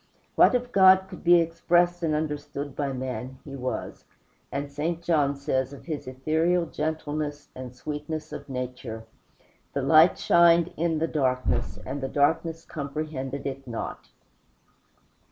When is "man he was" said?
2.91-4.05